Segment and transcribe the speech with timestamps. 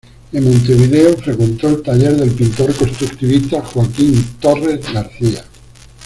[0.33, 5.45] En Montevideo frecuentó el taller del pintor constructivista Joaquín Torres García.